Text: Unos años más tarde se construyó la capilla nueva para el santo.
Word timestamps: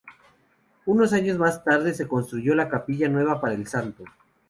Unos 0.87 1.13
años 1.13 1.37
más 1.37 1.63
tarde 1.63 1.93
se 1.93 2.07
construyó 2.07 2.55
la 2.55 2.69
capilla 2.69 3.07
nueva 3.07 3.39
para 3.39 3.53
el 3.53 3.67
santo. 3.67 4.03